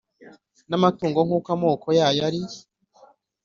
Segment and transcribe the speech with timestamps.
[0.69, 2.41] n’amatungo nk’uko amoko yayo ari